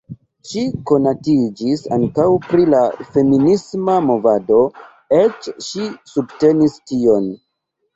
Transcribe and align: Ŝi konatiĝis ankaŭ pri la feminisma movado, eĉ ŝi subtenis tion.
Ŝi 0.51 0.61
konatiĝis 0.91 1.83
ankaŭ 1.99 2.25
pri 2.47 2.67
la 2.77 2.81
feminisma 3.11 4.01
movado, 4.09 4.65
eĉ 5.23 5.55
ŝi 5.71 5.91
subtenis 6.17 6.85
tion. 6.89 7.35